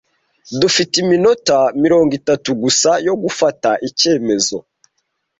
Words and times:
Dufite 0.59 0.93
iminota 1.03 1.57
mirongo 1.83 2.11
itatu 2.19 2.49
gusa 2.63 2.89
yo 3.07 3.13
gufata 3.23 3.69
icyemezo. 3.87 4.57